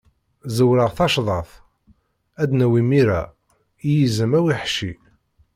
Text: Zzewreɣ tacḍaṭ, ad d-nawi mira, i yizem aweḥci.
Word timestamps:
Zzewreɣ 0.49 0.89
tacḍaṭ, 0.97 1.49
ad 2.41 2.47
d-nawi 2.49 2.81
mira, 2.89 3.21
i 3.89 3.89
yizem 3.95 4.31
aweḥci. 4.39 4.93